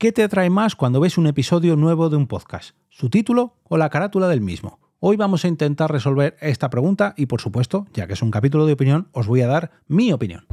¿Qué 0.00 0.12
te 0.12 0.22
atrae 0.22 0.48
más 0.48 0.76
cuando 0.76 0.98
ves 0.98 1.18
un 1.18 1.26
episodio 1.26 1.76
nuevo 1.76 2.08
de 2.08 2.16
un 2.16 2.26
podcast? 2.26 2.74
¿Su 2.88 3.10
título 3.10 3.58
o 3.64 3.76
la 3.76 3.90
carátula 3.90 4.28
del 4.28 4.40
mismo? 4.40 4.80
Hoy 4.98 5.18
vamos 5.18 5.44
a 5.44 5.48
intentar 5.48 5.92
resolver 5.92 6.38
esta 6.40 6.70
pregunta 6.70 7.12
y 7.18 7.26
por 7.26 7.42
supuesto, 7.42 7.86
ya 7.92 8.06
que 8.06 8.14
es 8.14 8.22
un 8.22 8.30
capítulo 8.30 8.64
de 8.64 8.72
opinión, 8.72 9.08
os 9.12 9.26
voy 9.26 9.42
a 9.42 9.46
dar 9.46 9.72
mi 9.88 10.10
opinión. 10.10 10.46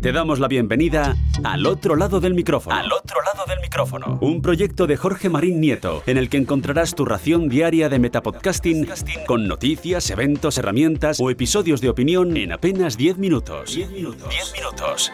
Te 0.00 0.12
damos 0.12 0.40
la 0.40 0.48
bienvenida 0.48 1.14
al 1.44 1.66
otro 1.66 1.94
lado 1.94 2.18
del 2.18 2.32
micrófono. 2.32 2.74
Al 2.74 2.90
otro 2.90 3.20
lado 3.20 3.44
del 3.46 3.60
micrófono. 3.60 4.18
Un 4.22 4.40
proyecto 4.40 4.86
de 4.86 4.96
Jorge 4.96 5.28
Marín 5.28 5.60
Nieto, 5.60 6.02
en 6.06 6.16
el 6.16 6.30
que 6.30 6.38
encontrarás 6.38 6.94
tu 6.94 7.04
ración 7.04 7.50
diaria 7.50 7.90
de 7.90 7.98
metapodcasting 7.98 8.88
con 9.26 9.46
noticias, 9.46 10.08
eventos, 10.08 10.56
herramientas 10.56 11.20
o 11.20 11.28
episodios 11.28 11.82
de 11.82 11.90
opinión 11.90 12.34
en 12.38 12.52
apenas 12.52 12.96
10 12.96 13.18
minutos. 13.18 13.74
10 13.74 13.90
minutos. 13.90 14.30
10 14.30 14.52
minutos. 14.54 15.12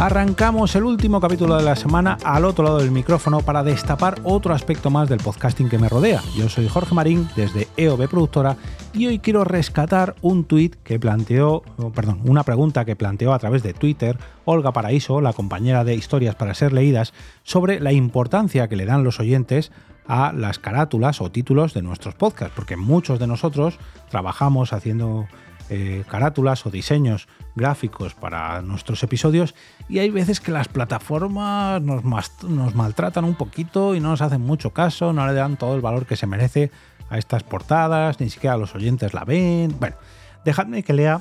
Arrancamos 0.00 0.74
el 0.76 0.84
último 0.84 1.20
capítulo 1.20 1.58
de 1.58 1.62
la 1.62 1.76
semana 1.76 2.16
al 2.24 2.46
otro 2.46 2.64
lado 2.64 2.78
del 2.78 2.90
micrófono 2.90 3.40
para 3.40 3.62
destapar 3.62 4.18
otro 4.24 4.54
aspecto 4.54 4.88
más 4.88 5.10
del 5.10 5.20
podcasting 5.20 5.68
que 5.68 5.78
me 5.78 5.90
rodea. 5.90 6.22
Yo 6.34 6.48
soy 6.48 6.68
Jorge 6.68 6.94
Marín 6.94 7.28
desde 7.36 7.68
EOB 7.76 8.08
Productora 8.08 8.56
y 8.94 9.08
hoy 9.08 9.18
quiero 9.18 9.44
rescatar 9.44 10.14
un 10.22 10.44
tuit 10.44 10.76
que 10.76 10.98
planteó, 10.98 11.62
perdón, 11.94 12.22
una 12.24 12.44
pregunta 12.44 12.86
que 12.86 12.96
planteó 12.96 13.34
a 13.34 13.38
través 13.38 13.62
de 13.62 13.74
Twitter 13.74 14.16
Olga 14.46 14.72
Paraíso, 14.72 15.20
la 15.20 15.34
compañera 15.34 15.84
de 15.84 15.96
Historias 15.96 16.34
para 16.34 16.54
ser 16.54 16.72
leídas, 16.72 17.12
sobre 17.42 17.78
la 17.78 17.92
importancia 17.92 18.68
que 18.68 18.76
le 18.76 18.86
dan 18.86 19.04
los 19.04 19.20
oyentes 19.20 19.70
a 20.06 20.32
las 20.32 20.58
carátulas 20.58 21.20
o 21.20 21.30
títulos 21.30 21.74
de 21.74 21.82
nuestros 21.82 22.14
podcasts, 22.14 22.54
porque 22.56 22.78
muchos 22.78 23.18
de 23.18 23.26
nosotros 23.26 23.78
trabajamos 24.08 24.72
haciendo 24.72 25.28
eh, 25.70 26.04
carátulas 26.08 26.66
o 26.66 26.70
diseños 26.70 27.28
gráficos 27.54 28.14
para 28.14 28.60
nuestros 28.60 29.02
episodios 29.02 29.54
y 29.88 30.00
hay 30.00 30.10
veces 30.10 30.40
que 30.40 30.50
las 30.50 30.68
plataformas 30.68 31.80
nos, 31.80 32.04
nos 32.42 32.74
maltratan 32.74 33.24
un 33.24 33.36
poquito 33.36 33.94
y 33.94 34.00
no 34.00 34.10
nos 34.10 34.20
hacen 34.20 34.40
mucho 34.40 34.72
caso, 34.72 35.12
no 35.12 35.26
le 35.26 35.32
dan 35.32 35.56
todo 35.56 35.76
el 35.76 35.80
valor 35.80 36.06
que 36.06 36.16
se 36.16 36.26
merece 36.26 36.70
a 37.08 37.18
estas 37.18 37.44
portadas, 37.44 38.20
ni 38.20 38.30
siquiera 38.30 38.56
los 38.56 38.74
oyentes 38.74 39.14
la 39.14 39.24
ven. 39.24 39.76
Bueno, 39.78 39.96
dejadme 40.44 40.82
que 40.82 40.92
lea 40.92 41.20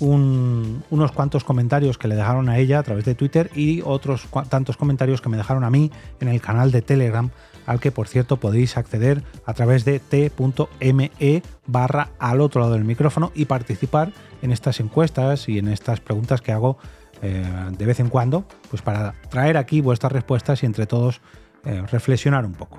unos 0.00 1.12
cuantos 1.12 1.44
comentarios 1.44 1.98
que 1.98 2.08
le 2.08 2.16
dejaron 2.16 2.48
a 2.48 2.58
ella 2.58 2.78
a 2.78 2.82
través 2.82 3.04
de 3.04 3.14
Twitter 3.14 3.50
y 3.54 3.80
otros 3.84 4.26
tantos 4.48 4.76
comentarios 4.76 5.20
que 5.20 5.28
me 5.28 5.36
dejaron 5.36 5.64
a 5.64 5.70
mí 5.70 5.90
en 6.20 6.28
el 6.28 6.40
canal 6.40 6.72
de 6.72 6.82
Telegram 6.82 7.30
al 7.66 7.80
que 7.80 7.92
por 7.92 8.08
cierto 8.08 8.38
podéis 8.38 8.76
acceder 8.76 9.22
a 9.46 9.54
través 9.54 9.84
de 9.84 10.00
t.me 10.00 11.42
barra 11.66 12.10
al 12.18 12.40
otro 12.40 12.60
lado 12.60 12.74
del 12.74 12.84
micrófono 12.84 13.32
y 13.34 13.46
participar 13.46 14.12
en 14.42 14.50
estas 14.52 14.80
encuestas 14.80 15.48
y 15.48 15.58
en 15.58 15.68
estas 15.68 16.00
preguntas 16.00 16.40
que 16.42 16.52
hago 16.52 16.76
eh, 17.22 17.44
de 17.70 17.86
vez 17.86 18.00
en 18.00 18.08
cuando, 18.08 18.44
pues 18.70 18.82
para 18.82 19.14
traer 19.30 19.56
aquí 19.56 19.80
vuestras 19.80 20.12
respuestas 20.12 20.62
y 20.62 20.66
entre 20.66 20.86
todos 20.86 21.20
eh, 21.64 21.82
reflexionar 21.90 22.44
un 22.44 22.52
poco. 22.52 22.78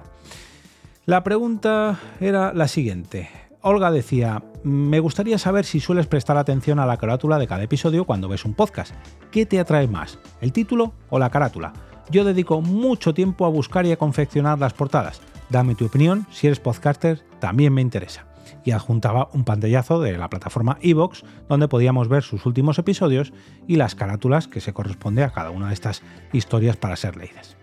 La 1.05 1.23
pregunta 1.23 1.99
era 2.19 2.53
la 2.53 2.67
siguiente. 2.67 3.29
Olga 3.67 3.89
decía, 3.89 4.43
me 4.63 4.99
gustaría 4.99 5.39
saber 5.39 5.65
si 5.65 5.79
sueles 5.79 6.05
prestar 6.05 6.37
atención 6.37 6.77
a 6.77 6.85
la 6.85 6.97
carátula 6.97 7.39
de 7.39 7.47
cada 7.47 7.63
episodio 7.63 8.05
cuando 8.05 8.29
ves 8.29 8.45
un 8.45 8.53
podcast. 8.53 8.93
¿Qué 9.31 9.47
te 9.47 9.59
atrae 9.59 9.87
más, 9.87 10.19
el 10.39 10.53
título 10.53 10.93
o 11.09 11.17
la 11.17 11.31
carátula? 11.31 11.73
Yo 12.11 12.23
dedico 12.23 12.61
mucho 12.61 13.15
tiempo 13.15 13.43
a 13.43 13.49
buscar 13.49 13.87
y 13.87 13.91
a 13.91 13.97
confeccionar 13.97 14.59
las 14.59 14.73
portadas. 14.73 15.19
Dame 15.49 15.73
tu 15.73 15.87
opinión, 15.87 16.27
si 16.29 16.45
eres 16.45 16.59
podcaster 16.59 17.23
también 17.39 17.73
me 17.73 17.81
interesa. 17.81 18.27
Y 18.63 18.69
adjuntaba 18.69 19.29
un 19.33 19.45
pantallazo 19.45 19.99
de 19.99 20.15
la 20.15 20.29
plataforma 20.29 20.77
Evox 20.81 21.23
donde 21.49 21.67
podíamos 21.67 22.07
ver 22.07 22.21
sus 22.21 22.45
últimos 22.45 22.77
episodios 22.77 23.33
y 23.67 23.77
las 23.77 23.95
carátulas 23.95 24.47
que 24.47 24.61
se 24.61 24.73
corresponde 24.73 25.23
a 25.23 25.31
cada 25.31 25.49
una 25.49 25.69
de 25.69 25.73
estas 25.73 26.03
historias 26.33 26.77
para 26.77 26.97
ser 26.97 27.17
leídas. 27.17 27.57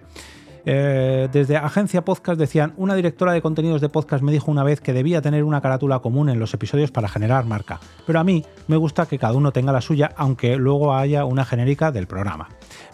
Eh, 0.64 1.28
desde 1.32 1.56
Agencia 1.56 2.04
Podcast 2.04 2.38
decían, 2.38 2.72
una 2.76 2.94
directora 2.94 3.32
de 3.32 3.42
contenidos 3.42 3.80
de 3.80 3.88
podcast 3.88 4.22
me 4.22 4.30
dijo 4.30 4.50
una 4.50 4.62
vez 4.62 4.80
que 4.80 4.92
debía 4.92 5.20
tener 5.20 5.42
una 5.42 5.60
carátula 5.60 5.98
común 5.98 6.28
en 6.28 6.38
los 6.38 6.54
episodios 6.54 6.92
para 6.92 7.08
generar 7.08 7.44
marca, 7.44 7.80
pero 8.06 8.20
a 8.20 8.24
mí 8.24 8.44
me 8.68 8.76
gusta 8.76 9.06
que 9.06 9.18
cada 9.18 9.34
uno 9.34 9.52
tenga 9.52 9.72
la 9.72 9.80
suya, 9.80 10.12
aunque 10.16 10.56
luego 10.56 10.94
haya 10.94 11.24
una 11.24 11.44
genérica 11.44 11.90
del 11.90 12.06
programa. 12.06 12.48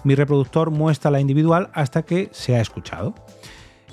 Mi 0.04 0.14
reproductor 0.14 0.70
muestra 0.70 1.10
la 1.10 1.20
individual 1.20 1.68
hasta 1.74 2.02
que 2.02 2.30
se 2.32 2.56
ha 2.56 2.60
escuchado. 2.60 3.14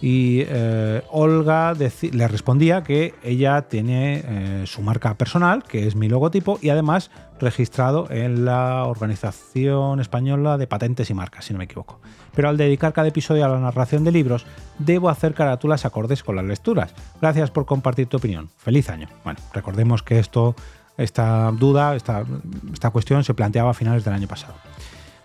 Y 0.01 0.43
eh, 0.47 1.01
Olga 1.09 1.73
le 1.73 2.27
respondía 2.27 2.83
que 2.83 3.13
ella 3.23 3.61
tiene 3.63 4.23
eh, 4.25 4.63
su 4.65 4.81
marca 4.81 5.15
personal, 5.15 5.63
que 5.63 5.87
es 5.87 5.95
mi 5.95 6.09
logotipo, 6.09 6.59
y 6.61 6.69
además 6.69 7.11
registrado 7.39 8.09
en 8.09 8.45
la 8.45 8.85
Organización 8.85 9.99
Española 9.99 10.57
de 10.57 10.67
Patentes 10.67 11.09
y 11.09 11.13
Marcas, 11.13 11.45
si 11.45 11.53
no 11.53 11.59
me 11.59 11.65
equivoco. 11.65 11.99
Pero 12.33 12.49
al 12.49 12.57
dedicar 12.57 12.93
cada 12.93 13.07
episodio 13.07 13.45
a 13.45 13.49
la 13.49 13.59
narración 13.59 14.03
de 14.03 14.11
libros, 14.11 14.45
debo 14.79 15.09
hacer 15.09 15.33
carátulas 15.33 15.85
acordes 15.85 16.23
con 16.23 16.35
las 16.35 16.45
lecturas. 16.45 16.93
Gracias 17.21 17.51
por 17.51 17.65
compartir 17.65 18.07
tu 18.07 18.17
opinión. 18.17 18.49
Feliz 18.57 18.89
año. 18.89 19.07
Bueno, 19.23 19.39
recordemos 19.53 20.03
que 20.03 20.19
esto, 20.19 20.55
esta 20.97 21.51
duda, 21.51 21.95
esta, 21.95 22.25
esta 22.73 22.89
cuestión 22.89 23.23
se 23.23 23.33
planteaba 23.33 23.71
a 23.71 23.73
finales 23.73 24.03
del 24.03 24.13
año 24.13 24.27
pasado. 24.27 24.55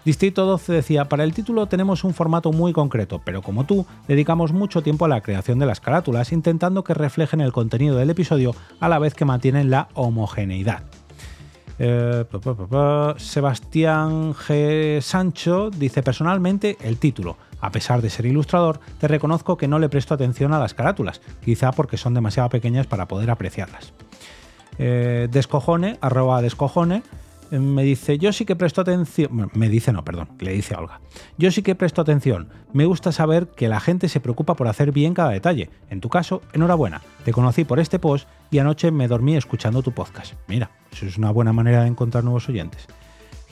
Distrito 0.04 0.46
12 0.46 0.72
decía, 0.72 1.06
para 1.06 1.24
el 1.24 1.34
título 1.34 1.66
tenemos 1.66 2.04
un 2.04 2.14
formato 2.14 2.52
muy 2.52 2.72
concreto, 2.72 3.20
pero 3.22 3.42
como 3.42 3.64
tú, 3.64 3.84
dedicamos 4.08 4.52
mucho 4.52 4.82
tiempo 4.82 5.04
a 5.04 5.08
la 5.08 5.20
creación 5.20 5.58
de 5.58 5.66
las 5.66 5.80
carátulas, 5.80 6.32
intentando 6.32 6.84
que 6.84 6.94
reflejen 6.94 7.42
el 7.42 7.52
contenido 7.52 7.96
del 7.96 8.08
episodio 8.08 8.54
a 8.80 8.88
la 8.88 8.98
vez 8.98 9.12
que 9.12 9.26
mantienen 9.26 9.68
la 9.68 9.88
homogeneidad. 9.94 10.84
Eh, 11.78 12.24
Sebastián 13.16 14.34
G. 14.34 15.00
Sancho 15.00 15.70
dice 15.70 16.02
personalmente 16.02 16.76
el 16.80 16.98
título. 16.98 17.36
A 17.60 17.70
pesar 17.70 18.00
de 18.00 18.08
ser 18.08 18.24
ilustrador, 18.24 18.80
te 18.98 19.08
reconozco 19.08 19.56
que 19.56 19.68
no 19.68 19.78
le 19.78 19.90
presto 19.90 20.14
atención 20.14 20.54
a 20.54 20.58
las 20.58 20.72
carátulas, 20.72 21.20
quizá 21.44 21.72
porque 21.72 21.98
son 21.98 22.14
demasiado 22.14 22.48
pequeñas 22.48 22.86
para 22.86 23.06
poder 23.06 23.30
apreciarlas. 23.30 23.92
Eh, 24.78 25.28
descojone, 25.30 25.98
arroba 26.00 26.40
descojone, 26.40 27.02
me 27.50 27.82
dice, 27.82 28.18
yo 28.18 28.32
sí 28.32 28.44
que 28.44 28.56
presto 28.56 28.80
atención, 28.80 29.50
me 29.54 29.68
dice 29.68 29.92
no, 29.92 30.04
perdón, 30.04 30.28
le 30.38 30.52
dice 30.52 30.74
a 30.74 30.78
Olga, 30.78 31.00
yo 31.36 31.50
sí 31.50 31.62
que 31.62 31.74
presto 31.74 32.00
atención, 32.00 32.48
me 32.72 32.86
gusta 32.86 33.12
saber 33.12 33.48
que 33.48 33.68
la 33.68 33.80
gente 33.80 34.08
se 34.08 34.20
preocupa 34.20 34.54
por 34.54 34.68
hacer 34.68 34.92
bien 34.92 35.14
cada 35.14 35.30
detalle, 35.30 35.70
en 35.88 36.00
tu 36.00 36.08
caso, 36.08 36.42
enhorabuena, 36.52 37.02
te 37.24 37.32
conocí 37.32 37.64
por 37.64 37.80
este 37.80 37.98
post 37.98 38.28
y 38.50 38.58
anoche 38.58 38.90
me 38.90 39.08
dormí 39.08 39.36
escuchando 39.36 39.82
tu 39.82 39.92
podcast, 39.92 40.34
mira, 40.46 40.70
eso 40.92 41.06
es 41.06 41.18
una 41.18 41.30
buena 41.30 41.52
manera 41.52 41.82
de 41.82 41.88
encontrar 41.88 42.24
nuevos 42.24 42.48
oyentes. 42.48 42.86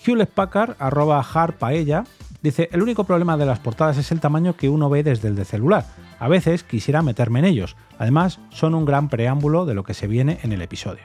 Hewlett 0.04 0.30
Packard, 0.30 0.76
arroba 0.78 1.20
harpaella, 1.20 2.04
dice, 2.40 2.68
el 2.72 2.82
único 2.82 3.04
problema 3.04 3.36
de 3.36 3.46
las 3.46 3.58
portadas 3.58 3.98
es 3.98 4.12
el 4.12 4.20
tamaño 4.20 4.56
que 4.56 4.68
uno 4.68 4.88
ve 4.88 5.02
desde 5.02 5.28
el 5.28 5.34
de 5.34 5.44
celular, 5.44 5.86
a 6.20 6.28
veces 6.28 6.62
quisiera 6.62 7.02
meterme 7.02 7.40
en 7.40 7.46
ellos, 7.46 7.76
además 7.98 8.38
son 8.50 8.74
un 8.74 8.84
gran 8.84 9.08
preámbulo 9.08 9.66
de 9.66 9.74
lo 9.74 9.82
que 9.84 9.94
se 9.94 10.06
viene 10.06 10.38
en 10.42 10.52
el 10.52 10.62
episodio. 10.62 11.04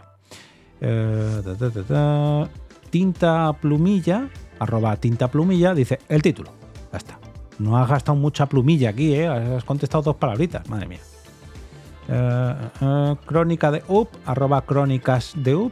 Eh, 0.81 1.41
tinta 2.93 3.51
plumilla, 3.53 4.29
arroba 4.59 4.95
tinta 4.97 5.27
plumilla, 5.27 5.73
dice 5.73 5.97
el 6.09 6.21
título. 6.21 6.51
Ya 6.91 6.99
está. 6.99 7.17
No 7.57 7.75
has 7.75 7.89
gastado 7.89 8.15
mucha 8.15 8.45
plumilla 8.45 8.91
aquí, 8.91 9.15
¿eh? 9.15 9.27
Has 9.27 9.63
contestado 9.63 10.03
dos 10.03 10.15
palabritas, 10.17 10.69
madre 10.69 10.85
mía. 10.85 10.99
Eh, 12.07 12.55
eh, 12.81 13.15
crónica 13.25 13.71
de 13.71 13.81
UP, 13.87 14.09
arroba 14.27 14.61
crónicas 14.61 15.33
de 15.35 15.55
UP. 15.55 15.71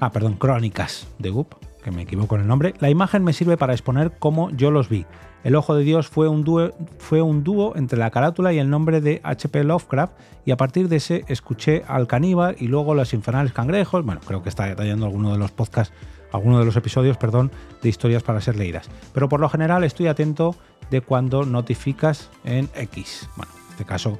Ah, 0.00 0.12
perdón, 0.12 0.36
crónicas 0.36 1.08
de 1.18 1.30
UP, 1.30 1.52
que 1.84 1.90
me 1.90 2.02
equivoco 2.02 2.36
en 2.36 2.40
el 2.40 2.48
nombre. 2.48 2.72
La 2.78 2.88
imagen 2.88 3.22
me 3.22 3.34
sirve 3.34 3.58
para 3.58 3.74
exponer 3.74 4.12
cómo 4.18 4.48
yo 4.48 4.70
los 4.70 4.88
vi. 4.88 5.04
El 5.44 5.56
Ojo 5.56 5.74
de 5.74 5.84
Dios 5.84 6.08
fue 6.08 6.26
un, 6.28 6.42
dúo, 6.42 6.70
fue 6.96 7.20
un 7.20 7.44
dúo 7.44 7.76
entre 7.76 7.98
la 7.98 8.10
carátula 8.10 8.54
y 8.54 8.58
el 8.58 8.70
nombre 8.70 9.02
de 9.02 9.20
H.P. 9.24 9.64
Lovecraft, 9.64 10.14
y 10.46 10.52
a 10.52 10.56
partir 10.56 10.88
de 10.88 10.96
ese 10.96 11.24
escuché 11.28 11.84
al 11.86 12.06
caníbal 12.06 12.56
y 12.58 12.68
luego 12.68 12.94
los 12.94 13.12
infernales 13.12 13.52
cangrejos. 13.52 14.06
Bueno, 14.06 14.22
creo 14.26 14.42
que 14.42 14.48
está 14.48 14.64
detallando 14.64 15.04
alguno 15.04 15.32
de 15.32 15.38
los 15.38 15.50
podcasts 15.50 15.94
alguno 16.32 16.58
de 16.58 16.64
los 16.64 16.76
episodios, 16.76 17.16
perdón, 17.16 17.50
de 17.82 17.88
historias 17.88 18.22
para 18.22 18.40
ser 18.40 18.56
leídas. 18.56 18.88
Pero 19.12 19.28
por 19.28 19.40
lo 19.40 19.48
general 19.48 19.84
estoy 19.84 20.06
atento 20.06 20.56
de 20.90 21.00
cuando 21.00 21.44
notificas 21.44 22.30
en 22.44 22.68
X. 22.74 23.28
Bueno, 23.36 23.52
en 23.66 23.70
este 23.72 23.84
caso 23.84 24.18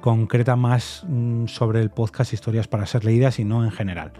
concreta 0.00 0.56
más 0.56 1.04
mm, 1.08 1.46
sobre 1.46 1.80
el 1.80 1.90
podcast 1.90 2.32
historias 2.32 2.68
para 2.68 2.86
ser 2.86 3.04
leídas 3.04 3.38
y 3.38 3.44
no 3.44 3.64
en 3.64 3.70
general. 3.70 4.12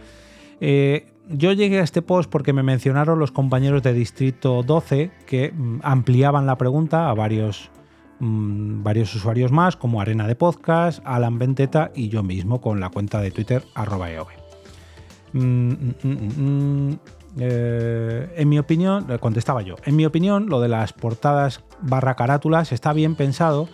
Eh, 0.61 1.13
yo 1.29 1.53
llegué 1.53 1.79
a 1.79 1.85
este 1.85 2.03
post 2.03 2.31
porque 2.31 2.53
me 2.53 2.63
mencionaron 2.63 3.19
los 3.19 3.33
compañeros 3.33 3.83
de 3.83 3.93
Distrito 3.93 4.63
12 4.63 5.11
que 5.27 5.53
mm, 5.53 5.81
ampliaban 5.83 6.47
la 6.47 6.57
pregunta 6.57 7.09
a 7.09 7.15
varios, 7.15 7.71
mm, 8.19 8.83
varios 8.83 9.15
usuarios 9.15 9.53
más, 9.53 9.77
como 9.77 10.01
Arena 10.01 10.27
de 10.27 10.35
Podcast, 10.35 11.01
Alan 11.05 11.39
Venteta 11.39 11.93
y 11.95 12.09
yo 12.09 12.23
mismo 12.23 12.61
con 12.61 12.81
la 12.81 12.91
cuenta 12.91 13.21
de 13.21 13.31
Twitter 13.31 13.63
arroba 13.75 14.11
e 14.11 14.19
Mm, 15.33 16.93
eh, 17.41 18.33
en 18.37 18.49
mi 18.49 18.59
opinión, 18.59 19.07
contestaba 19.19 19.63
yo, 19.63 19.77
en 19.85 19.97
mi 19.97 20.07
opinión 20.07 20.49
lo 20.49 20.61
de 20.61 20.69
las 20.69 20.93
portadas 20.93 21.63
barra 21.81 22.15
carátulas 22.15 22.73
está 22.73 22.93
bien 22.93 23.15
pensado, 23.15 23.69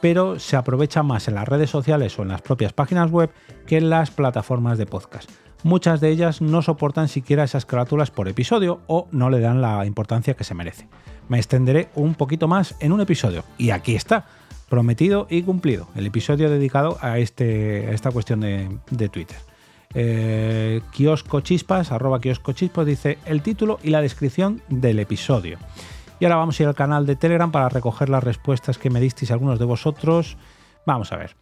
pero 0.00 0.38
se 0.38 0.56
aprovecha 0.56 1.02
más 1.02 1.28
en 1.28 1.34
las 1.34 1.48
redes 1.48 1.70
sociales 1.70 2.18
o 2.18 2.22
en 2.22 2.28
las 2.28 2.42
propias 2.42 2.72
páginas 2.72 3.10
web 3.10 3.30
que 3.66 3.78
en 3.78 3.90
las 3.90 4.10
plataformas 4.10 4.78
de 4.78 4.86
podcast. 4.86 5.30
muchas 5.62 6.00
de 6.00 6.10
ellas 6.10 6.40
no 6.40 6.62
soportan 6.62 7.08
siquiera 7.08 7.42
esas 7.42 7.66
carátulas 7.66 8.10
por 8.10 8.28
episodio 8.28 8.80
o 8.86 9.08
no 9.10 9.30
le 9.30 9.40
dan 9.40 9.60
la 9.60 9.84
importancia 9.84 10.34
que 10.34 10.44
se 10.44 10.54
merece. 10.54 10.86
Me 11.28 11.38
extenderé 11.38 11.88
un 11.94 12.14
poquito 12.14 12.46
más 12.46 12.76
en 12.78 12.92
un 12.92 13.00
episodio 13.00 13.42
y 13.58 13.70
aquí 13.70 13.96
está, 13.96 14.26
prometido 14.68 15.26
y 15.30 15.42
cumplido, 15.42 15.88
el 15.94 16.06
episodio 16.06 16.50
dedicado 16.50 16.98
a, 17.00 17.18
este, 17.18 17.92
esta 17.94 18.10
cuestión 18.10 18.40
de, 18.40 19.08
Twitter. 19.08 19.36
Eh, 19.98 20.82
kiosco 20.92 21.40
chispas, 21.40 21.90
arroba 21.90 22.20
kiosco 22.20 22.52
chispas, 22.52 22.84
dice 22.84 23.16
el 23.24 23.40
título 23.40 23.78
y 23.82 23.88
la 23.88 24.02
descripción 24.02 24.60
del 24.68 24.98
episodio. 24.98 25.56
Y 26.20 26.26
ahora 26.26 26.36
vamos 26.36 26.60
a 26.60 26.64
ir 26.64 26.68
al 26.68 26.74
canal 26.74 27.06
de 27.06 27.16
Telegram 27.16 27.50
para 27.50 27.70
recoger 27.70 28.10
las 28.10 28.22
respuestas 28.22 28.76
que 28.76 28.90
me 28.90 29.00
disteis 29.00 29.30
algunos 29.30 29.58
de 29.58 29.64
vosotros. 29.64 30.36
Vamos 30.84 31.12
a 31.12 31.16
ver. 31.16 31.34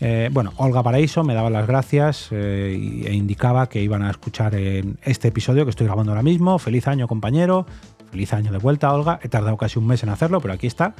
Eh, 0.00 0.30
bueno, 0.32 0.54
Olga 0.56 0.82
Paraíso 0.82 1.22
me 1.22 1.34
daba 1.34 1.50
las 1.50 1.66
gracias 1.66 2.28
eh, 2.30 3.04
e 3.04 3.12
indicaba 3.12 3.68
que 3.68 3.82
iban 3.82 4.02
a 4.02 4.10
escuchar 4.10 4.54
en 4.54 4.98
este 5.02 5.28
episodio 5.28 5.64
que 5.64 5.70
estoy 5.70 5.86
grabando 5.86 6.12
ahora 6.12 6.22
mismo. 6.22 6.58
Feliz 6.58 6.88
año, 6.88 7.08
compañero. 7.08 7.66
Feliz 8.10 8.32
año 8.32 8.52
de 8.52 8.58
vuelta, 8.58 8.90
Olga. 8.94 9.20
He 9.22 9.28
tardado 9.28 9.58
casi 9.58 9.78
un 9.78 9.86
mes 9.86 10.02
en 10.02 10.08
hacerlo, 10.08 10.40
pero 10.40 10.54
aquí 10.54 10.66
está. 10.66 10.94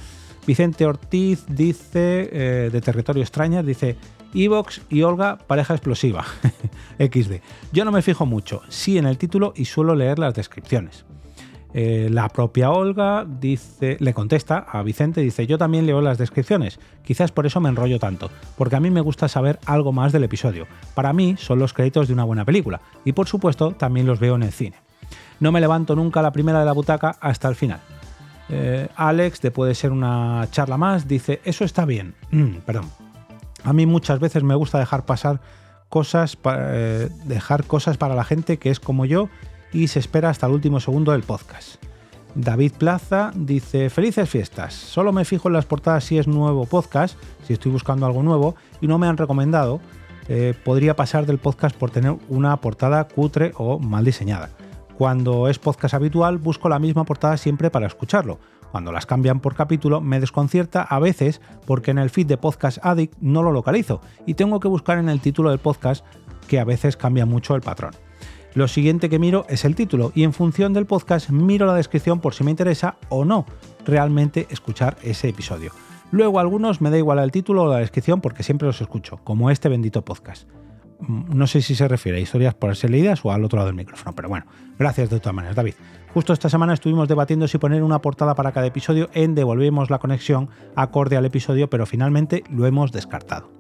Vicente 0.49 0.87
Ortiz 0.87 1.45
dice, 1.47 2.31
eh, 2.33 2.71
de 2.73 2.81
Territorio 2.81 3.23
Extrañas, 3.23 3.67
dice, 3.67 3.99
Evox 4.33 4.81
y 4.89 5.03
Olga, 5.03 5.37
pareja 5.37 5.75
explosiva. 5.75 6.25
XD. 6.99 7.43
Yo 7.71 7.85
no 7.85 7.93
me 7.93 8.00
fijo 8.00 8.25
mucho, 8.25 8.62
sí 8.71 8.97
en 8.97 9.05
el 9.05 9.19
título 9.19 9.53
y 9.55 9.67
suelo 9.67 9.95
leer 9.95 10.19
las 10.19 10.33
descripciones. 10.33 11.05
Eh, 11.75 12.09
la 12.11 12.31
propia 12.31 12.71
Olga 12.71 13.27
dice, 13.29 13.99
le 14.00 14.15
contesta 14.15 14.61
a 14.61 14.83
Vicente, 14.83 15.21
dice, 15.21 15.47
yo 15.47 15.59
también 15.59 15.85
leo 15.85 16.00
las 16.00 16.17
descripciones, 16.17 16.81
quizás 17.05 17.31
por 17.31 17.44
eso 17.44 17.61
me 17.61 17.69
enrollo 17.69 17.99
tanto, 17.99 18.31
porque 18.56 18.77
a 18.77 18.81
mí 18.81 18.89
me 18.89 19.03
gusta 19.03 19.29
saber 19.29 19.59
algo 19.67 19.93
más 19.93 20.12
del 20.12 20.25
episodio. 20.25 20.67
Para 20.94 21.12
mí 21.12 21.37
son 21.37 21.59
los 21.59 21.75
créditos 21.75 22.09
de 22.09 22.15
una 22.15 22.25
buena 22.25 22.47
película, 22.47 22.81
y 23.05 23.12
por 23.12 23.29
supuesto 23.29 23.73
también 23.73 24.06
los 24.06 24.19
veo 24.19 24.37
en 24.37 24.44
el 24.44 24.53
cine. 24.53 24.77
No 25.41 25.53
me 25.53 25.61
levanto 25.61 25.94
nunca 25.94 26.23
la 26.23 26.33
primera 26.33 26.61
de 26.61 26.65
la 26.65 26.73
butaca 26.73 27.19
hasta 27.21 27.49
el 27.49 27.55
final. 27.55 27.81
Eh, 28.49 28.89
Alex, 28.97 29.41
de 29.41 29.50
puede 29.50 29.75
ser 29.75 29.93
una 29.93 30.47
charla 30.50 30.77
más, 30.77 31.06
dice, 31.06 31.41
eso 31.45 31.65
está 31.65 31.85
bien. 31.85 32.15
Mm, 32.31 32.59
perdón. 32.65 32.91
A 33.65 33.73
mí 33.73 33.87
muchas 33.87 34.21
veces 34.21 34.43
me 34.43 34.55
gusta 34.55 34.79
dejar 34.79 35.05
pasar 35.05 35.41
cosas, 35.89 36.39
eh, 36.45 37.09
dejar 37.25 37.65
cosas 37.65 37.97
para 37.97 38.15
la 38.15 38.25
gente 38.25 38.59
que 38.59 38.71
es 38.71 38.81
como 38.81 39.05
yo 39.05 39.29
y 39.73 39.89
se 39.89 39.99
espera 39.99 40.31
hasta 40.31 40.47
el 40.47 40.53
último 40.53 40.81
segundo 40.81 41.12
del 41.12 41.23
podcast. 41.23 41.77
David 42.35 42.73
Plaza 42.79 43.33
dice, 43.35 43.91
felices 43.91 44.29
fiestas, 44.29 44.75
solo 44.75 45.12
me 45.12 45.25
fijo 45.25 45.49
en 45.49 45.55
las 45.55 45.65
portadas 45.65 46.05
si 46.05 46.19
es 46.19 46.29
nuevo 46.29 46.67
podcast, 46.67 47.19
si 47.47 47.55
estoy 47.55 47.73
buscando 47.73 48.06
algo 48.06 48.23
nuevo 48.23 48.55
y 48.81 48.87
no 48.87 48.99
me 48.99 49.09
han 49.09 49.17
recomendado, 49.17 49.81
eh, 50.29 50.55
podría 50.65 50.94
pasar 50.94 51.27
del 51.27 51.39
podcast 51.39 51.75
por 51.75 51.91
tener 51.91 52.17
una 52.29 52.56
portada 52.59 53.05
cutre 53.09 53.53
o 53.56 53.79
mal 53.79 54.05
diseñada. 54.05 54.51
Cuando 54.99 55.47
es 55.47 55.61
podcast 55.61 55.95
habitual 55.95 56.39
busco 56.39 56.69
la 56.69 56.81
misma 56.81 57.05
portada 57.05 57.37
siempre 57.37 57.71
para 57.71 57.87
escucharlo. 57.87 58.41
Cuando 58.73 58.91
las 58.91 59.06
cambian 59.06 59.39
por 59.39 59.55
capítulo 59.55 60.00
me 60.00 60.19
desconcierta 60.19 60.83
a 60.83 60.99
veces 60.99 61.41
porque 61.67 61.93
en 61.93 61.99
el 61.99 62.11
feed 62.11 62.27
de 62.27 62.37
Podcast 62.37 62.79
Addict 62.83 63.15
no 63.21 63.45
lo 63.45 63.53
localizo 63.53 64.00
y 64.27 64.35
tengo 64.35 64.59
que 64.59 64.67
buscar 64.67 64.99
en 64.99 65.09
el 65.09 65.21
título 65.21 65.50
del 65.50 65.61
podcast 65.61 66.05
que 66.49 66.59
a 66.59 66.65
veces 66.65 66.97
cambia 66.97 67.27
mucho 67.27 67.55
el 67.55 67.61
patrón. 67.61 67.93
Lo 68.55 68.67
siguiente 68.67 69.09
que 69.09 69.21
miro 69.21 69.47
es 69.49 69.65
el 69.65 69.77
título 69.77 70.11
y 70.17 70.25
en 70.25 70.33
función 70.33 70.73
del 70.73 70.87
podcast 70.87 71.31
miro 71.31 71.67
la 71.67 71.75
descripción 71.75 72.19
por 72.19 72.35
si 72.35 72.43
me 72.43 72.51
interesa 72.51 72.97
o 73.09 73.25
no 73.25 73.47
realmente 73.87 74.49
escuchar 74.51 74.97
ese 75.05 75.29
episodio. 75.29 75.71
Luego 76.11 76.41
algunos 76.41 76.81
me 76.81 76.91
da 76.91 76.99
igual 76.99 77.21
el 77.21 77.31
título 77.31 77.62
o 77.62 77.73
la 77.73 77.79
descripción 77.79 78.21
porque 78.21 78.43
siempre 78.43 78.67
los 78.67 78.81
escucho, 78.81 79.19
como 79.19 79.49
este 79.53 79.69
bendito 79.69 80.05
podcast. 80.05 80.49
Mm, 81.00 81.37
no 81.37 81.47
sé 81.47 81.62
si 81.62 81.75
se 81.75 81.87
refiere 81.87 82.19
a 82.19 82.21
historias 82.21 82.55
por 82.55 82.75
ser 82.75 82.91
leídas 82.91 83.25
o 83.25 83.33
al 83.33 83.45
otro 83.45 83.59
lado 83.59 83.69
del 83.69 83.77
micrófono, 83.77 84.15
pero 84.15 84.29
bueno, 84.29 84.47
gracias 84.79 85.11
de 85.11 85.21
todas 85.21 85.35
maneras, 85.35 85.56
David. 85.56 85.75
Justo 86.12 86.33
esta 86.33 86.49
semana 86.49 86.75
estuvimos 86.75 87.09
debatiendo 87.09 87.47
si 87.47 87.59
poner 87.59 87.83
una 87.83 88.00
portada 88.00 88.35
para 88.35 88.53
cada 88.53 88.67
episodio 88.67 89.09
en 89.12 89.35
Devolvemos 89.35 89.91
la 89.91 89.99
conexión 89.99 90.49
acorde 90.75 91.17
al 91.17 91.27
episodio, 91.27 91.71
pero 91.71 91.87
finalmente 91.87 92.43
lo 92.50 92.67
hemos 92.67 92.93
descartado. 92.93 93.50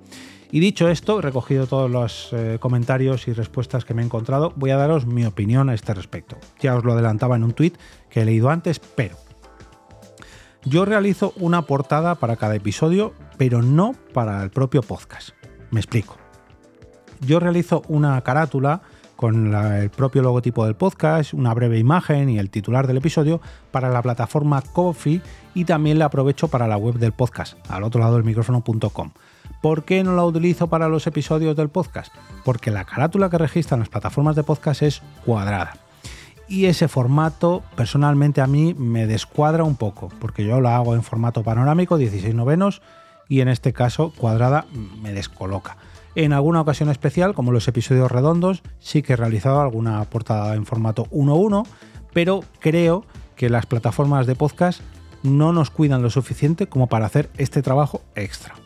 Y 0.50 0.60
dicho 0.60 0.88
esto, 0.88 1.20
recogido 1.20 1.66
todos 1.66 1.90
los 1.90 2.32
eh, 2.32 2.56
comentarios 2.58 3.28
y 3.28 3.34
respuestas 3.34 3.84
que 3.84 3.92
me 3.92 4.00
he 4.00 4.04
encontrado, 4.04 4.54
voy 4.56 4.70
a 4.70 4.78
daros 4.78 5.06
mi 5.06 5.26
opinión 5.26 5.68
a 5.68 5.74
este 5.74 5.92
respecto. 5.92 6.38
Ya 6.58 6.74
os 6.74 6.84
lo 6.84 6.94
adelantaba 6.94 7.36
en 7.36 7.44
un 7.44 7.52
tweet 7.52 7.74
que 8.08 8.22
he 8.22 8.24
leído 8.24 8.48
antes, 8.48 8.78
pero 8.78 9.16
yo 10.64 10.86
realizo 10.86 11.34
una 11.36 11.62
portada 11.62 12.14
para 12.14 12.36
cada 12.36 12.56
episodio, 12.56 13.12
pero 13.36 13.62
no 13.62 13.94
para 14.14 14.42
el 14.42 14.50
propio 14.50 14.82
podcast. 14.82 15.30
Me 15.70 15.80
explico. 15.80 16.16
Yo 17.20 17.40
realizo 17.40 17.82
una 17.88 18.20
carátula 18.22 18.80
con 19.16 19.52
el 19.52 19.90
propio 19.90 20.22
logotipo 20.22 20.64
del 20.64 20.76
podcast, 20.76 21.34
una 21.34 21.52
breve 21.52 21.78
imagen 21.78 22.28
y 22.28 22.38
el 22.38 22.50
titular 22.50 22.86
del 22.86 22.98
episodio 22.98 23.40
para 23.72 23.88
la 23.88 24.00
plataforma 24.00 24.62
Coffee 24.62 25.20
y 25.54 25.64
también 25.64 25.98
la 25.98 26.04
aprovecho 26.04 26.46
para 26.46 26.68
la 26.68 26.76
web 26.76 26.94
del 26.94 27.10
podcast, 27.10 27.58
al 27.68 27.82
otro 27.82 28.00
lado 28.00 28.14
del 28.14 28.22
micrófono.com. 28.22 29.10
¿Por 29.60 29.82
qué 29.82 30.04
no 30.04 30.14
la 30.14 30.24
utilizo 30.24 30.68
para 30.68 30.88
los 30.88 31.08
episodios 31.08 31.56
del 31.56 31.68
podcast? 31.68 32.14
Porque 32.44 32.70
la 32.70 32.84
carátula 32.84 33.28
que 33.28 33.38
registran 33.38 33.80
las 33.80 33.88
plataformas 33.88 34.36
de 34.36 34.44
podcast 34.44 34.82
es 34.82 35.02
cuadrada. 35.24 35.76
Y 36.46 36.66
ese 36.66 36.86
formato 36.86 37.64
personalmente 37.74 38.40
a 38.40 38.46
mí 38.46 38.72
me 38.74 39.08
descuadra 39.08 39.64
un 39.64 39.74
poco, 39.74 40.10
porque 40.20 40.46
yo 40.46 40.60
la 40.60 40.76
hago 40.76 40.94
en 40.94 41.02
formato 41.02 41.42
panorámico, 41.42 41.98
16 41.98 42.36
novenos, 42.36 42.82
y 43.28 43.40
en 43.40 43.48
este 43.48 43.72
caso 43.72 44.12
cuadrada 44.16 44.64
me 45.02 45.12
descoloca. 45.12 45.76
En 46.18 46.32
alguna 46.32 46.60
ocasión 46.60 46.88
especial, 46.88 47.32
como 47.32 47.52
los 47.52 47.68
episodios 47.68 48.10
redondos, 48.10 48.64
sí 48.80 49.02
que 49.02 49.12
he 49.12 49.16
realizado 49.16 49.60
alguna 49.60 50.02
portada 50.02 50.56
en 50.56 50.66
formato 50.66 51.04
1.1, 51.12 51.64
pero 52.12 52.42
creo 52.58 53.04
que 53.36 53.48
las 53.48 53.66
plataformas 53.66 54.26
de 54.26 54.34
podcast 54.34 54.80
no 55.22 55.52
nos 55.52 55.70
cuidan 55.70 56.02
lo 56.02 56.10
suficiente 56.10 56.66
como 56.66 56.88
para 56.88 57.06
hacer 57.06 57.30
este 57.36 57.62
trabajo 57.62 58.02
extra. 58.16 58.56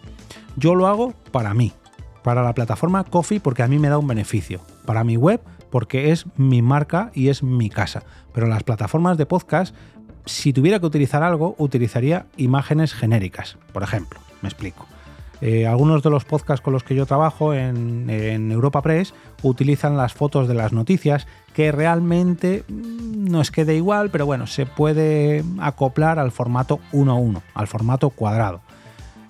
Yo 0.57 0.75
lo 0.75 0.87
hago 0.87 1.13
para 1.31 1.53
mí, 1.53 1.75
para 2.23 2.43
la 2.43 2.55
plataforma 2.55 3.05
Coffee 3.05 3.39
porque 3.39 3.63
a 3.63 3.69
mí 3.69 3.79
me 3.79 3.91
da 3.91 3.99
un 3.99 4.09
beneficio, 4.09 4.63
para 4.87 5.05
mi 5.05 5.19
web 5.19 5.43
porque 5.69 6.11
es 6.11 6.25
mi 6.39 6.63
marca 6.63 7.11
y 7.13 7.29
es 7.29 7.43
mi 7.43 7.69
casa, 7.69 8.03
pero 8.33 8.47
las 8.47 8.63
plataformas 8.63 9.19
de 9.19 9.27
podcast, 9.27 9.75
si 10.25 10.55
tuviera 10.55 10.81
que 10.81 10.87
utilizar 10.87 11.23
algo, 11.23 11.55
utilizaría 11.59 12.25
imágenes 12.39 12.95
genéricas, 12.95 13.59
por 13.75 13.83
ejemplo, 13.83 14.21
me 14.41 14.49
explico. 14.49 14.87
Eh, 15.44 15.67
algunos 15.67 16.05
de 16.05 16.11
los 16.11 16.25
podcasts 16.25 16.62
con 16.62 16.73
los 16.73 16.85
que 16.85 16.94
yo 16.94 17.05
trabajo 17.05 17.53
en, 17.53 18.09
Europa 18.53 18.81
Press 18.81 19.12
utilizan 19.43 19.97
las 19.97 20.15
fotos 20.15 20.47
de 20.47 20.55
las 20.55 20.73
noticias 20.73 21.27
que 21.53 21.73
realmente 21.73 22.62
mm, 22.69 23.29
no 23.29 23.41
es 23.41 23.50
que 23.50 23.65
dé 23.65 23.75
igual, 23.75 24.11
pero 24.11 24.25
bueno, 24.25 24.47
se 24.47 24.67
puede 24.67 25.43
acoplar 25.59 26.21
al 26.21 26.31
formato 26.31 26.79
1.1, 26.93 27.43
al 27.55 27.67
formato 27.67 28.11
cuadrado 28.11 28.61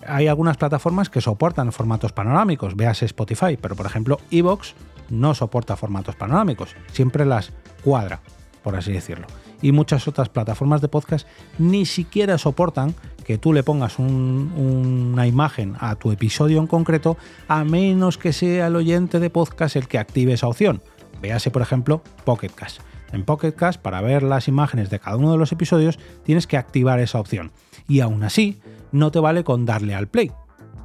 hay 0.07 0.27
algunas 0.27 0.57
plataformas 0.57 1.09
que 1.09 1.21
soportan 1.21 1.73
formatos 1.73 2.13
panorámicos, 2.13 2.77
véase 2.77 3.05
Spotify, 3.07 3.57
pero 3.61 3.77
por 3.77 3.87
ejemplo 3.87 4.19
Evox 4.31 4.75
no 5.11 5.35
soporta 5.35 5.77
formatos 5.77 6.17
panorámicos, 6.17 6.75
siempre 6.91 7.25
las 7.25 7.53
cuadra, 7.85 8.21
por 8.63 8.77
así 8.77 8.93
decirlo. 8.93 9.27
Y 9.61 9.73
muchas 9.73 10.09
otras 10.09 10.29
plataformas 10.29 10.81
de 10.81 10.89
podcast 10.89 11.27
ni 11.59 11.87
siquiera 11.87 12.37
soportan 12.39 12.95
que 13.23 13.39
tú 13.39 13.53
le 13.53 13.63
pongas 13.63 13.99
una 13.99 15.27
imagen 15.27 15.77
a 15.81 15.97
tu 15.97 16.13
episodio 16.13 16.61
en 16.61 16.67
concreto, 16.67 17.17
a 17.49 17.65
menos 17.65 18.19
que 18.19 18.33
sea 18.33 18.67
el 18.67 18.77
oyente 18.77 19.21
de 19.21 19.31
podcast 19.31 19.77
el 19.77 19.89
que 19.89 19.99
active 19.99 20.33
esa 20.33 20.49
opción. 20.49 20.83
Véase, 21.21 21.51
por 21.51 21.63
ejemplo, 21.63 22.03
Pocketcast. 22.25 22.81
En 23.13 23.25
Pocketcast, 23.25 23.81
para 23.81 24.01
ver 24.01 24.23
las 24.23 24.49
imágenes 24.49 24.91
de 24.91 24.99
cada 24.99 25.17
uno 25.17 25.33
de 25.33 25.39
los 25.39 25.53
episodios, 25.53 25.99
tienes 26.25 26.47
que 26.47 26.57
activar 26.57 26.99
esa 27.01 27.21
opción. 27.21 27.53
Y 27.87 28.01
aún 28.01 28.25
así, 28.25 28.61
no 28.91 29.11
te 29.11 29.21
vale 29.21 29.45
con 29.45 29.67
darle 29.67 29.95
al 29.95 30.09
play. 30.09 30.33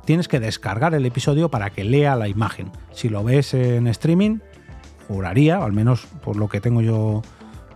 Tienes 0.05 0.27
que 0.27 0.39
descargar 0.39 0.93
el 0.93 1.05
episodio 1.05 1.49
para 1.49 1.69
que 1.69 1.83
lea 1.83 2.15
la 2.15 2.27
imagen. 2.27 2.71
Si 2.91 3.09
lo 3.09 3.23
ves 3.23 3.53
en 3.53 3.87
streaming, 3.87 4.39
juraría, 5.07 5.57
al 5.63 5.73
menos 5.73 6.05
por 6.23 6.35
lo 6.35 6.49
que 6.49 6.61
tengo 6.61 6.81
yo 6.81 7.21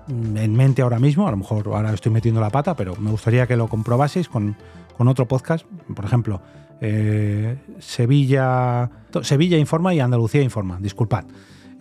en 0.07 0.55
mente 0.55 0.81
ahora 0.81 0.99
mismo, 0.99 1.27
a 1.27 1.31
lo 1.31 1.37
mejor 1.37 1.67
ahora 1.67 1.93
estoy 1.93 2.11
metiendo 2.11 2.41
la 2.41 2.49
pata, 2.49 2.75
pero 2.75 2.95
me 2.95 3.11
gustaría 3.11 3.47
que 3.47 3.55
lo 3.55 3.67
comprobaseis 3.67 4.27
con, 4.29 4.55
otro 4.97 5.27
podcast, 5.27 5.65
por 5.95 6.05
ejemplo, 6.05 6.41
eh, 6.79 7.57
Sevilla, 7.79 8.89
Sevilla 9.23 9.57
Informa 9.57 9.95
y 9.95 9.99
Andalucía 9.99 10.43
Informa, 10.43 10.77
disculpad. 10.79 11.25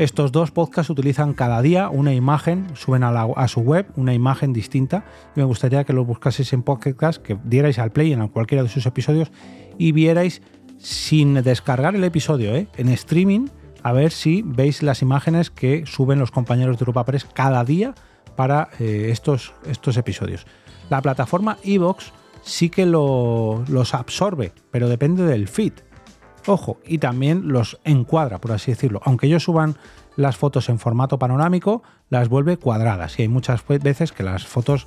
Estos 0.00 0.33
dos 0.33 0.50
podcasts 0.50 0.89
utilizan 0.89 1.35
cada 1.35 1.61
día 1.61 1.91
una 1.91 2.15
imagen, 2.15 2.69
suben 2.73 3.05
a, 3.05 3.49
su 3.49 3.61
web 3.61 3.87
una 3.97 4.15
imagen 4.15 4.55
distinta. 4.55 5.05
Y 5.37 5.41
me 5.41 5.45
gustaría 5.45 5.85
que 5.85 5.93
lo 5.93 6.07
buscaseis 6.07 6.55
en 6.55 6.62
Podcast, 6.62 7.21
que 7.21 7.37
dierais 7.45 7.79
al 7.79 7.93
play 7.93 8.15
en 8.15 8.27
cualquiera 8.29 8.62
de 8.62 8.71
sus 8.71 8.87
episodios 8.87 9.31
y 9.77 9.93
vierais 9.93 10.41
sin 10.79 11.35
descargar 11.35 11.95
el 11.95 12.05
episodio 12.05 12.57
¿eh? 12.57 12.67
en 12.79 12.89
streaming, 12.89 13.49
a 13.83 13.93
ver 13.93 14.11
si 14.11 14.41
veis 14.41 14.83
las 14.83 15.03
imágenes 15.03 15.50
que 15.50 15.85
suben 15.85 16.19
los 16.19 16.31
compañeros 16.31 16.79
de 16.79 16.85
Europa 16.85 17.05
Press 17.05 17.27
cada 17.27 17.62
día 17.65 17.95
para 18.37 18.69
eh, 18.79 19.09
estos, 19.11 19.53
estos 19.67 19.97
episodios. 19.97 20.47
La 20.89 21.03
plataforma 21.03 21.59
Evox 21.63 22.13
sí 22.43 22.71
que 22.71 22.87
los 22.87 23.95
absorbe, 23.95 24.53
pero 24.71 24.89
depende 24.89 25.25
del 25.25 25.49
feed. 25.49 25.75
Ojo, 26.47 26.79
y 26.87 26.99
también 26.99 27.49
los 27.49 27.79
encuadra, 27.85 28.41
por 28.41 28.53
así 28.53 28.73
decirlo. 28.73 29.01
Aunque 29.05 29.27
ellos 29.27 29.45
suban 29.45 29.77
las 30.17 30.37
fotos 30.37 30.69
en 30.69 30.79
formato 30.79 31.19
panorámico, 31.19 31.83
las 32.09 32.29
vuelve 32.29 32.57
cuadradas. 32.57 33.19
Y 33.19 33.23
hay 33.23 33.29
muchas 33.29 33.63
veces 33.67 34.13
que 34.13 34.23
las 34.23 34.47
fotos 34.47 34.87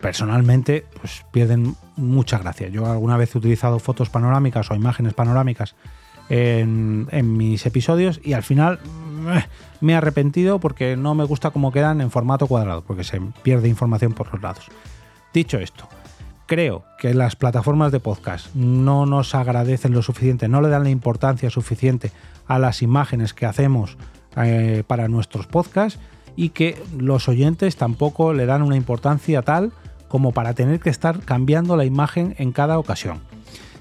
personalmente 0.00 0.84
pues 1.00 1.24
pierden 1.32 1.74
mucha 1.96 2.38
gracia. 2.38 2.68
Yo 2.68 2.86
alguna 2.86 3.16
vez 3.16 3.34
he 3.34 3.38
utilizado 3.38 3.78
fotos 3.78 4.10
panorámicas 4.10 4.70
o 4.70 4.74
imágenes 4.74 5.14
panorámicas 5.14 5.74
en, 6.28 7.36
mis 7.36 7.64
episodios 7.66 8.20
y 8.22 8.32
al 8.32 8.42
final 8.42 8.80
me 9.80 9.92
he 9.92 9.96
arrepentido 9.96 10.58
porque 10.58 10.96
no 10.96 11.14
me 11.14 11.24
gusta 11.24 11.50
cómo 11.50 11.72
quedan 11.72 12.00
en 12.00 12.10
formato 12.10 12.46
cuadrado, 12.46 12.82
porque 12.82 13.04
se 13.04 13.20
pierde 13.42 13.68
información 13.68 14.12
por 14.12 14.32
los 14.32 14.42
lados. 14.42 14.66
Dicho 15.32 15.58
esto, 15.58 15.88
creo 16.46 16.84
que 16.98 17.12
las 17.14 17.36
plataformas 17.36 17.92
de 17.92 18.00
podcast 18.00 18.54
no 18.54 19.04
nos 19.06 19.34
agradecen 19.34 19.92
lo 19.92 20.02
suficiente, 20.02 20.48
no 20.48 20.60
le 20.60 20.68
dan 20.68 20.84
la 20.84 20.90
importancia 20.90 21.50
suficiente 21.50 22.12
a 22.46 22.58
las 22.58 22.82
imágenes 22.82 23.34
que 23.34 23.46
hacemos 23.46 23.96
eh, 24.36 24.82
para 24.86 25.08
nuestros 25.08 25.46
podcasts 25.46 25.98
y 26.36 26.50
que 26.50 26.80
los 26.96 27.28
oyentes 27.28 27.76
tampoco 27.76 28.32
le 28.32 28.46
dan 28.46 28.62
una 28.62 28.76
importancia 28.76 29.42
tal 29.42 29.72
como 30.08 30.32
para 30.32 30.54
tener 30.54 30.80
que 30.80 30.90
estar 30.90 31.20
cambiando 31.20 31.76
la 31.76 31.84
imagen 31.84 32.34
en 32.38 32.52
cada 32.52 32.78
ocasión. 32.78 33.20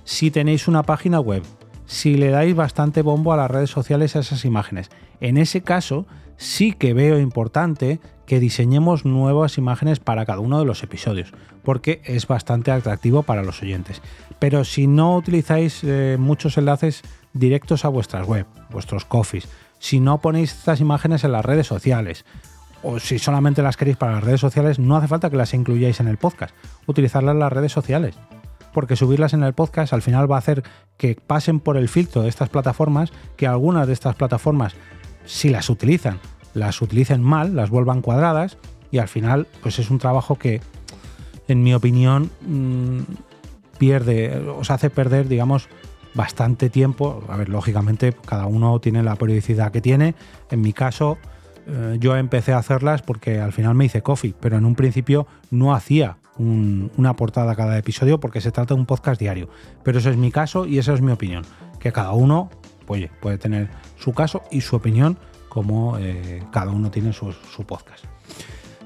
Si 0.06 0.32
tenéis 0.32 0.68
una 0.68 0.84
página 0.84 1.20
web, 1.20 1.44
si 1.86 2.15
le 2.15 2.30
dais 2.30 2.56
bastante 2.56 3.01
bombo 3.01 3.34
a 3.34 3.38
las 3.38 3.51
redes 3.51 3.70
sociales 3.70 4.15
a 4.15 4.20
esas 4.20 4.46
imágenes, 4.46 4.89
en 5.20 5.38
ese 5.38 5.62
caso 5.62 6.06
sí 6.38 6.74
que 6.74 6.94
veo 6.94 7.20
importante 7.20 8.00
que 8.25 8.39
diseñemos 8.39 9.06
nuevas 9.06 9.58
imágenes 9.58 10.00
para 10.00 10.25
cada 10.25 10.39
uno 10.39 10.60
de 10.60 10.65
los 10.65 10.84
episodios, 10.84 11.32
porque 11.63 12.01
es 12.06 12.27
bastante 12.27 12.72
atractivo 12.72 13.24
para 13.24 13.44
los 13.44 13.62
oyentes. 13.62 14.01
Pero 14.39 14.63
si 14.65 14.88
no 14.88 15.15
utilizáis 15.15 15.84
eh, 15.84 16.18
muchos 16.20 16.58
enlaces 16.58 17.04
directos 17.34 17.86
a 17.86 17.89
vuestras 17.89 18.27
web, 18.27 18.46
vuestros 18.72 19.06
coffees, 19.06 19.48
si 19.80 20.00
no 20.00 20.20
ponéis 20.20 20.54
estas 20.54 20.82
imágenes 20.82 21.24
en 21.24 21.32
las 21.32 21.46
redes 21.46 21.68
sociales, 21.68 22.25
o 22.82 23.00
si 23.00 23.20
solamente 23.20 23.62
las 23.62 23.77
queréis 23.77 23.98
para 23.98 24.13
las 24.13 24.24
redes 24.24 24.42
sociales, 24.42 24.80
no 24.80 24.96
hace 24.96 25.08
falta 25.08 25.30
que 25.30 25.38
las 25.38 25.54
incluyáis 25.54 26.00
en 26.00 26.08
el 26.08 26.18
podcast, 26.18 26.56
utilizarlas 26.86 27.34
en 27.34 27.39
las 27.39 27.54
redes 27.54 27.72
sociales. 27.72 28.15
Porque 28.75 28.98
subirlas 28.98 29.34
en 29.34 29.41
el 29.41 29.53
podcast 29.53 29.94
al 29.94 30.01
final 30.01 30.29
va 30.29 30.36
a 30.36 30.39
hacer 30.39 30.62
que 30.98 31.15
pasen 31.15 31.62
por 31.62 31.77
el 31.77 31.88
filtro 31.88 32.24
de 32.24 32.27
estas 32.27 32.50
plataformas, 32.50 33.13
que 33.38 33.48
algunas 33.48 33.88
de 33.88 33.94
estas 33.94 34.15
plataformas, 34.15 34.75
si 35.24 35.48
las 35.48 35.70
utilizan, 35.70 36.20
las 36.53 36.82
utilicen 36.82 37.24
mal, 37.24 37.55
las 37.55 37.70
vuelvan 37.70 38.01
cuadradas, 38.01 38.58
y 38.91 38.98
al 38.98 39.08
final, 39.08 39.48
pues 39.63 39.79
es 39.79 39.89
un 39.89 39.98
trabajo 39.98 40.36
que, 40.36 40.60
en 41.48 41.63
mi 41.63 41.74
opinión, 41.74 42.29
mm, 42.41 43.00
pierde, 43.77 44.39
os 44.39 44.70
hace 44.70 44.89
perder, 44.89 45.29
digamos, 45.29 45.70
bastante 46.13 46.70
tiempo. 46.70 47.24
A 47.29 47.38
ver, 47.38 47.48
lógicamente, 47.48 48.13
cada 48.25 48.46
uno 48.46 48.82
tiene 48.82 49.03
la 49.03 49.15
periodicidad 49.15 49.72
que 49.72 49.79
tiene. 49.79 50.15
En 50.51 50.60
mi 50.60 50.74
caso, 50.74 51.17
eh, 51.65 51.96
yo 51.98 52.17
empecé 52.17 52.51
a 52.51 52.58
hacerlas 52.58 53.03
porque 53.03 53.39
al 53.39 53.53
final 53.53 53.74
me 53.74 53.86
hice 53.86 54.01
coffee, 54.01 54.36
pero 54.38 54.58
en 54.58 54.65
un 54.65 54.75
principio 54.75 55.27
no 55.50 55.74
hacía 55.74 56.17
una 56.38 57.15
portada 57.15 57.56
cada 57.56 57.77
episodio 57.77 58.20
porque 58.20 58.42
se 58.42 58.51
trata 58.51 58.74
de 58.74 58.80
un 58.80 58.86
podcast 58.86 59.20
diario. 59.20 59.50
Pero 59.84 60.00
ese 60.00 60.10
es 60.10 60.18
mi 60.18 60.32
caso 60.32 60.65
y 60.65 60.80
esa 60.80 60.94
es 60.94 61.01
mi 61.01 61.12
opinión. 61.12 61.44
Que 61.80 61.92
cada 61.92 62.12
uno 62.13 62.50
oye, 62.88 63.12
puede 63.20 63.38
tener 63.38 63.70
su 63.98 64.13
caso 64.13 64.44
y 64.51 64.62
su 64.62 64.75
opinión 64.75 65.18
como 65.50 65.98
eh, 65.98 66.44
cada 66.51 66.72
uno 66.72 66.92
tiene 66.92 67.13
su, 67.13 67.34
podcast. 67.65 68.06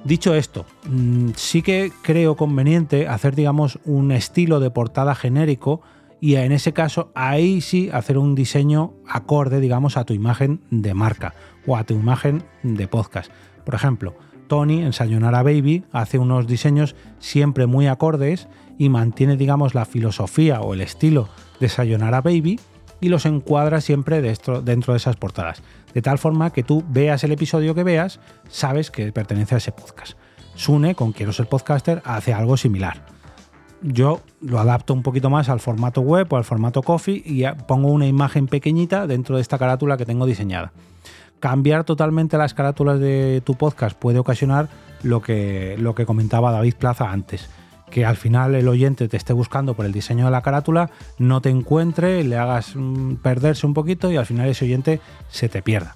Dicho 0.03 0.35
esto, 0.35 0.65
mm, 0.87 1.31
sí 1.35 1.61
que 1.61 1.91
creo 2.03 2.35
conveniente 2.35 3.07
hacer, 3.07 3.35
digamos, 3.35 3.79
un 3.85 4.11
estilo 4.11 4.59
de 4.59 4.69
portada 4.69 5.15
genérico 5.15 5.81
y 6.21 6.35
en 6.35 6.51
ese 6.51 6.73
caso 6.73 7.11
ahí 7.15 7.61
sí 7.61 7.89
hacer 7.91 8.17
un 8.17 8.35
diseño 8.35 8.93
acorde, 9.07 9.59
digamos, 9.59 9.97
a 9.97 10.05
tu 10.05 10.13
imagen 10.13 10.61
de 10.69 10.93
marca 10.93 11.33
o 11.65 11.75
a 11.75 11.83
tu 11.83 11.93
imagen 11.93 12.43
de 12.63 12.87
podcast. 12.87 13.31
Por 13.65 13.75
ejemplo, 13.75 14.15
Tony 14.49 14.81
en 14.81 14.91
Sayonara 14.91 15.43
Baby 15.43 15.85
hace 15.93 16.19
unos 16.19 16.45
diseños 16.45 16.97
siempre 17.19 17.67
muy 17.67 17.87
acordes 17.87 18.49
y 18.77 18.89
mantiene, 18.89 19.37
digamos, 19.37 19.73
la 19.73 19.85
filosofía 19.85 20.59
o 20.59 20.73
el 20.73 20.81
estilo 20.81 21.29
de 21.61 21.69
Sayonara 21.69 22.19
Baby 22.19 22.59
y 22.99 23.07
los 23.07 23.25
encuadra 23.25 23.79
siempre 23.79 24.21
dentro, 24.21 24.61
dentro 24.61 24.91
de 24.91 24.97
esas 24.97 25.15
portadas. 25.15 25.63
De 25.93 26.01
tal 26.01 26.17
forma 26.17 26.51
que 26.51 26.63
tú 26.63 26.83
veas 26.89 27.23
el 27.23 27.31
episodio 27.31 27.73
que 27.73 27.83
veas, 27.83 28.19
sabes 28.49 28.91
que 28.91 29.13
pertenece 29.13 29.55
a 29.55 29.59
ese 29.59 29.71
podcast. 29.71 30.17
Sune, 30.55 30.95
con 30.95 31.13
Quiero 31.13 31.31
ser 31.31 31.47
podcaster, 31.47 32.01
hace 32.03 32.33
algo 32.33 32.57
similar 32.57 33.05
yo 33.81 34.21
lo 34.41 34.59
adapto 34.59 34.93
un 34.93 35.03
poquito 35.03 35.29
más 35.29 35.49
al 35.49 35.59
formato 35.59 36.01
web 36.01 36.27
o 36.31 36.37
al 36.37 36.43
formato 36.43 36.81
coffee 36.81 37.21
y 37.25 37.43
pongo 37.67 37.89
una 37.89 38.07
imagen 38.07 38.47
pequeñita 38.47 39.07
dentro 39.07 39.35
de 39.35 39.41
esta 39.41 39.57
carátula 39.57 39.97
que 39.97 40.05
tengo 40.05 40.25
diseñada. 40.25 40.71
Cambiar 41.39 41.83
totalmente 41.83 42.37
las 42.37 42.53
carátulas 42.53 42.99
de 42.99 43.41
tu 43.45 43.55
podcast 43.55 43.97
puede 43.97 44.19
ocasionar 44.19 44.67
lo 45.03 45.21
que, 45.21 45.75
lo 45.79 45.95
que 45.95 46.05
comentaba 46.05 46.51
David 46.51 46.75
Plaza 46.75 47.11
antes, 47.11 47.49
que 47.89 48.05
al 48.05 48.17
final 48.17 48.55
el 48.55 48.67
oyente 48.67 49.07
te 49.07 49.17
esté 49.17 49.33
buscando 49.33 49.73
por 49.73 49.85
el 49.85 49.93
diseño 49.93 50.25
de 50.25 50.31
la 50.31 50.41
carátula, 50.41 50.91
no 51.17 51.41
te 51.41 51.49
encuentre, 51.49 52.23
le 52.23 52.37
hagas 52.37 52.75
mm, 52.75 53.15
perderse 53.15 53.65
un 53.65 53.73
poquito 53.73 54.11
y 54.11 54.17
al 54.17 54.25
final 54.25 54.49
ese 54.49 54.65
oyente 54.65 54.99
se 55.29 55.49
te 55.49 55.61
pierda. 55.61 55.95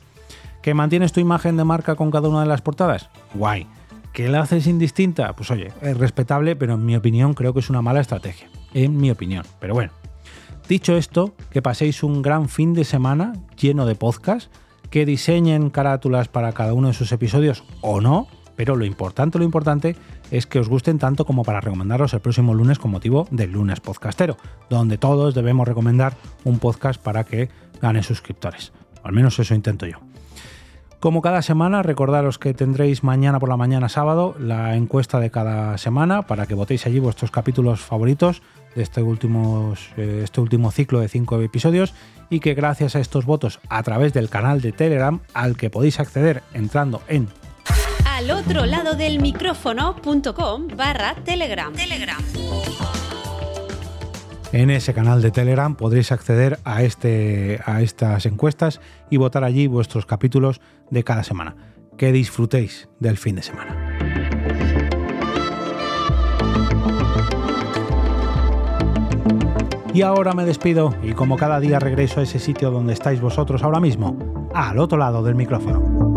¿Que 0.61 0.73
mantienes 0.73 1.11
tu 1.11 1.19
imagen 1.19 1.57
de 1.57 1.65
marca 1.65 1.95
con 1.95 2.09
cada 2.09 2.29
una 2.29 2.41
de 2.41 2.47
las 2.47 2.61
portadas? 2.61 3.09
Guay 3.33 3.67
¿Que 4.13 4.29
la 4.29 4.41
haces 4.41 4.67
indistinta? 4.67 5.35
Pues 5.35 5.49
oye, 5.51 5.73
es 5.81 5.97
respetable, 5.97 6.55
pero 6.55 6.75
en 6.75 6.85
mi 6.85 6.95
opinión 6.95 7.33
creo 7.33 7.51
que 7.53 7.59
es 7.59 7.69
una 7.69 7.81
mala 7.81 7.99
estrategia. 7.99 8.47
En 8.73 8.95
mi 8.95 9.09
opinión. 9.09 9.43
Pero 9.59 9.73
bueno. 9.73 9.91
Dicho 10.69 10.95
esto, 10.95 11.33
que 11.49 11.61
paséis 11.61 12.03
un 12.03 12.21
gran 12.21 12.47
fin 12.47 12.73
de 12.73 12.85
semana 12.85 13.33
lleno 13.59 13.85
de 13.85 13.95
podcast, 13.95 14.49
que 14.93 15.07
diseñen 15.07 15.71
carátulas 15.71 16.27
para 16.27 16.51
cada 16.51 16.75
uno 16.75 16.89
de 16.89 16.93
sus 16.93 17.11
episodios 17.11 17.63
o 17.81 17.99
no, 17.99 18.27
pero 18.55 18.75
lo 18.75 18.85
importante, 18.85 19.39
lo 19.39 19.43
importante 19.43 19.95
es 20.29 20.45
que 20.45 20.59
os 20.59 20.69
gusten 20.69 20.99
tanto 20.99 21.25
como 21.25 21.41
para 21.41 21.61
recomendaros 21.61 22.13
el 22.13 22.19
próximo 22.19 22.53
lunes 22.53 22.77
con 22.77 22.91
motivo 22.91 23.27
del 23.31 23.53
lunes 23.53 23.79
podcastero, 23.79 24.37
donde 24.69 24.99
todos 24.99 25.33
debemos 25.33 25.67
recomendar 25.67 26.15
un 26.43 26.59
podcast 26.59 27.01
para 27.01 27.23
que 27.23 27.49
gane 27.81 28.03
suscriptores. 28.03 28.71
Al 29.01 29.13
menos 29.13 29.39
eso 29.39 29.55
intento 29.55 29.87
yo. 29.87 29.97
Como 31.03 31.21
cada 31.21 31.41
semana, 31.41 31.83
recordaros 31.83 32.39
que 32.39 32.53
tendréis 32.53 33.03
mañana 33.03 33.37
por 33.37 33.49
la 33.49 33.57
mañana 33.57 33.89
sábado 33.89 34.37
la 34.39 34.77
encuesta 34.77 35.19
de 35.19 35.31
cada 35.31 35.77
semana 35.77 36.21
para 36.21 36.45
que 36.45 36.53
votéis 36.53 36.85
allí 36.85 36.99
vuestros 36.99 37.29
capítulos 37.29 37.81
favoritos 37.81 38.41
de 38.73 38.83
este 38.83 39.01
último, 39.01 39.73
eh, 39.97 40.21
este 40.23 40.39
último 40.39 40.71
ciclo 40.71 41.01
de 41.01 41.09
cinco 41.09 41.41
episodios 41.41 41.93
y 42.29 42.39
que 42.39 42.53
gracias 42.53 42.95
a 42.95 43.01
estos 43.01 43.25
votos 43.25 43.59
a 43.67 43.83
través 43.83 44.13
del 44.13 44.29
canal 44.29 44.61
de 44.61 44.71
Telegram 44.71 45.19
al 45.33 45.57
que 45.57 45.69
podéis 45.69 45.99
acceder 45.99 46.41
entrando 46.53 47.01
en 47.09 47.27
al 48.09 48.31
otro 48.31 48.65
lado 48.65 48.93
del 48.93 49.19
micrófono.com 49.19 50.67
barra. 50.77 51.15
Telegram. 51.25 51.73
En 54.53 54.69
ese 54.69 54.93
canal 54.93 55.23
de 55.23 55.31
Telegram 55.31 55.73
podréis 55.75 56.11
acceder 56.11 56.59
a, 56.63 56.83
este, 56.83 57.59
a 57.65 57.81
estas 57.81 58.27
encuestas 58.27 58.81
y 59.09 59.17
votar 59.17 59.43
allí 59.43 59.65
vuestros 59.65 60.05
capítulos 60.05 60.61
de 60.91 61.03
cada 61.03 61.23
semana. 61.23 61.55
Que 61.97 62.11
disfrutéis 62.11 62.87
del 62.99 63.17
fin 63.17 63.35
de 63.35 63.41
semana. 63.41 63.75
Y 69.91 70.03
ahora 70.03 70.33
me 70.33 70.45
despido 70.45 70.93
y 71.01 71.13
como 71.13 71.35
cada 71.35 71.59
día 71.59 71.79
regreso 71.79 72.19
a 72.19 72.23
ese 72.23 72.37
sitio 72.37 72.69
donde 72.69 72.93
estáis 72.93 73.21
vosotros 73.21 73.63
ahora 73.63 73.79
mismo, 73.79 74.49
al 74.53 74.77
otro 74.77 74.99
lado 74.99 75.23
del 75.23 75.33
micrófono. 75.33 76.12